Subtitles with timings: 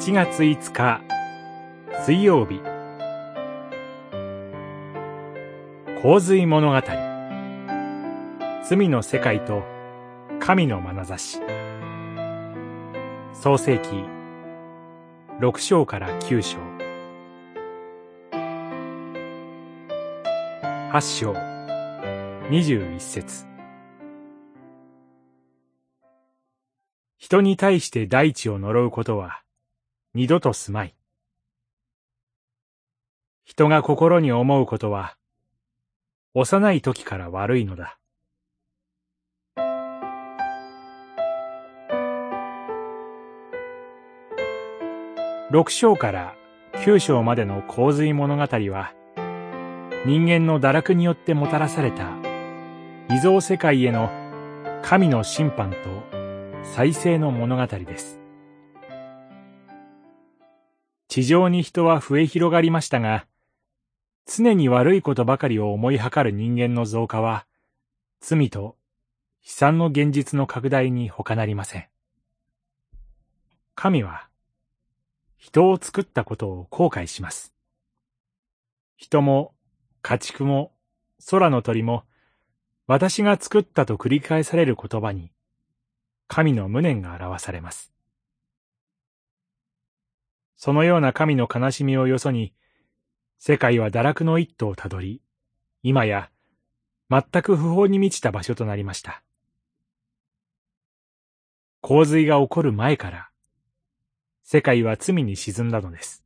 [0.00, 1.02] 1月5日
[2.06, 2.60] 水曜日。
[6.00, 6.80] 洪水物語。
[8.62, 9.64] 罪の世界と
[10.38, 11.40] 神の眼差し。
[13.34, 14.04] 創世記
[15.40, 16.58] 6章から9章。
[20.92, 21.32] 8章
[22.50, 23.46] 21節。
[27.16, 29.42] 人に対して大地を呪うことは
[30.14, 30.94] 二度とすまい。
[33.44, 35.16] 人が心に思うことは
[36.34, 37.98] 幼い時から悪いのだ。
[45.50, 46.34] 六章から
[46.84, 48.92] 九章までの洪水物語は、
[50.06, 52.12] 人間の堕落によってもたらされた
[53.10, 54.10] 異蔵世界への
[54.82, 55.76] 神の審判と
[56.62, 58.27] 再生の物語です。
[61.08, 63.26] 地上に人は増え広がりましたが、
[64.26, 67.46] 常に悪いことばかりを思いはかる人間の増加は、
[68.20, 68.76] 罪と
[69.42, 71.88] 悲惨の現実の拡大に他なりません。
[73.74, 74.28] 神は、
[75.38, 77.54] 人を作ったことを後悔します。
[78.96, 79.54] 人も、
[80.02, 80.72] 家畜も、
[81.30, 82.04] 空の鳥も、
[82.86, 85.30] 私が作ったと繰り返される言葉に、
[86.26, 87.94] 神の無念が表されます。
[90.58, 92.52] そのような神の悲しみをよそに、
[93.38, 95.22] 世界は堕落の一途をたどり、
[95.84, 96.30] 今や
[97.08, 99.22] 全く不法に満ちた場所となりました。
[101.80, 103.30] 洪水が起こる前から、
[104.42, 106.24] 世界は罪に沈んだのです。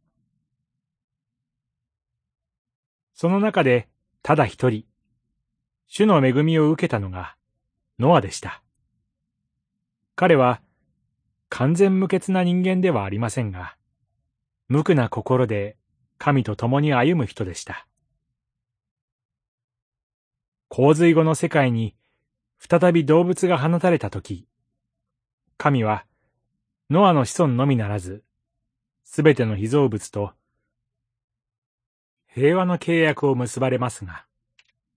[3.13, 3.91] その中で、
[4.23, 4.87] ただ一人、
[5.89, 7.37] 主の恵みを受けたのが、
[7.99, 8.63] ノアでした。
[10.15, 10.63] 彼は
[11.51, 13.77] 完全無欠な人間ではありませんが、
[14.73, 15.77] 無垢な心で
[16.17, 17.87] 神と共に歩む人でした。
[20.69, 21.95] 洪水後の世界に
[22.59, 24.49] 再び動物が放たれたとき、
[25.59, 26.07] 神は
[26.89, 28.25] ノアの子孫のみならず、
[29.05, 30.33] すべての被造物と
[32.27, 34.25] 平和の契約を結ばれますが、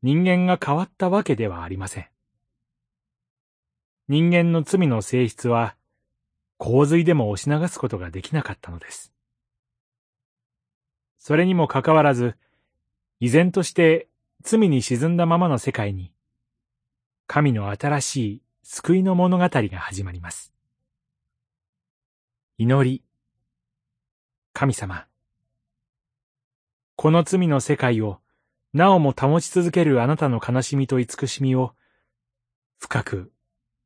[0.01, 2.07] 人間が変わったわけではありません。
[4.07, 5.75] 人間の罪の性質は、
[6.59, 9.14] 洪水でも押し流すことができなかったのです。
[11.27, 12.35] それにもかかわらず、
[13.19, 14.07] 依然として
[14.43, 16.13] 罪に沈んだままの世界に、
[17.25, 20.53] 神の新しい救いの物語が始まります。
[22.59, 23.03] 祈り、
[24.53, 25.07] 神様。
[26.95, 28.19] この罪の世界を
[28.71, 31.73] なおも保ち続けるあなたの悲しみと慈しみを
[32.77, 33.31] 深く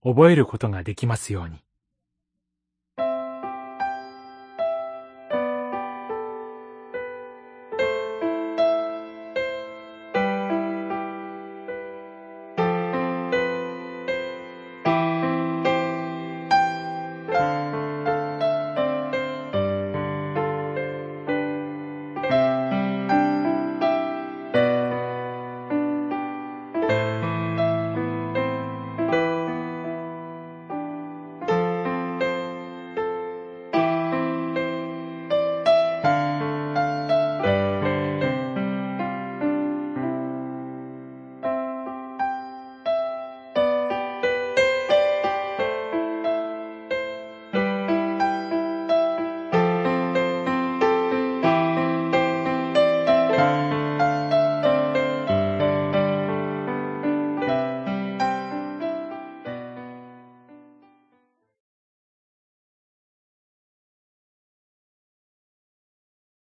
[0.03, 1.63] 覚えることができますように。